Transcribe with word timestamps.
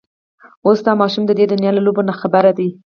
اوس 0.65 0.79
دا 0.87 0.93
ماشومه 1.01 1.25
د 1.27 1.33
دنيا 1.51 1.71
له 1.73 1.81
لوبو 1.85 2.01
نه 2.03 2.07
ناخبره 2.09 2.51
ده. 2.57 2.67